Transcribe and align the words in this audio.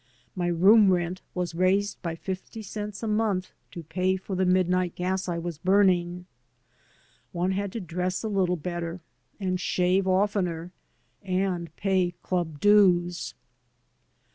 My 0.35 0.47
room 0.47 0.91
rent 0.91 1.21
was 1.35 1.53
raised 1.53 2.01
by 2.01 2.15
fifty 2.15 2.63
cents 2.63 3.03
a 3.03 3.07
month 3.07 3.51
to 3.69 3.83
pay 3.83 4.17
for 4.17 4.35
the 4.35 4.47
midnight 4.47 4.95
gas 4.95 5.29
I 5.29 5.37
was 5.37 5.59
burning. 5.59 6.25
One 7.33 7.51
had 7.51 7.71
to 7.73 7.79
dress 7.79 8.23
a 8.23 8.27
little 8.27 8.57
better, 8.57 9.01
and 9.39 9.59
shave 9.59 10.07
oftener, 10.07 10.71
and 11.21 11.69
pay 11.75 12.15
club 12.23 12.59
dues. 12.59 13.35